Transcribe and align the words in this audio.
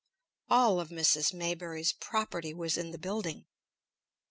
All 0.49 0.79
of 0.79 0.89
Mrs. 0.89 1.31
Maybury's 1.31 1.93
property 1.93 2.55
was 2.55 2.75
in 2.75 2.89
the 2.89 2.97
building. 2.97 3.45